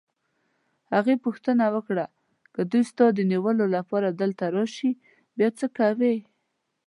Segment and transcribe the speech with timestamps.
[0.93, 2.05] هغې پوښتنه وکړه:
[2.53, 4.91] که دوی ستا د نیولو لپاره دلته راشي،
[5.37, 6.15] بیا څه کوې؟